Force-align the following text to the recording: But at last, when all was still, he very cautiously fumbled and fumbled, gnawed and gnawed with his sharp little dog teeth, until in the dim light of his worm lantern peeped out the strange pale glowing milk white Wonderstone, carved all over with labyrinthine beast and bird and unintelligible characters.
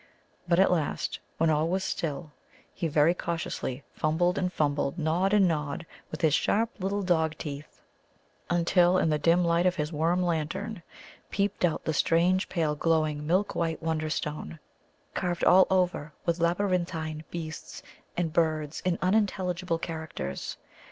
But 0.47 0.57
at 0.57 0.71
last, 0.71 1.19
when 1.37 1.51
all 1.51 1.67
was 1.67 1.83
still, 1.83 2.31
he 2.73 2.87
very 2.87 3.13
cautiously 3.13 3.83
fumbled 3.93 4.39
and 4.39 4.51
fumbled, 4.51 4.97
gnawed 4.97 5.31
and 5.31 5.47
gnawed 5.47 5.85
with 6.09 6.21
his 6.21 6.33
sharp 6.33 6.71
little 6.79 7.03
dog 7.03 7.37
teeth, 7.37 7.83
until 8.49 8.97
in 8.97 9.11
the 9.11 9.19
dim 9.19 9.45
light 9.45 9.67
of 9.67 9.75
his 9.75 9.93
worm 9.93 10.23
lantern 10.23 10.81
peeped 11.29 11.63
out 11.63 11.83
the 11.85 11.93
strange 11.93 12.49
pale 12.49 12.73
glowing 12.73 13.27
milk 13.27 13.53
white 13.53 13.83
Wonderstone, 13.83 14.57
carved 15.13 15.43
all 15.43 15.67
over 15.69 16.13
with 16.25 16.39
labyrinthine 16.39 17.23
beast 17.29 17.83
and 18.17 18.33
bird 18.33 18.81
and 18.83 18.97
unintelligible 19.03 19.77
characters. 19.77 20.57